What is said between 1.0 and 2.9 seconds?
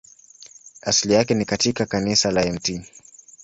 yake ni katika kanisa la Mt.